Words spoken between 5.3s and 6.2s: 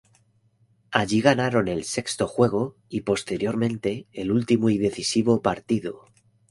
partido.